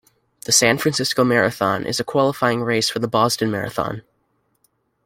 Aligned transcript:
The 0.45 0.51
San 0.51 0.79
Francisco 0.79 1.23
Marathon 1.23 1.85
is 1.85 1.99
a 1.99 2.03
qualifying 2.03 2.61
race 2.63 2.89
for 2.89 2.97
the 2.97 3.07
Boston 3.07 3.51
Marathon. 3.51 4.01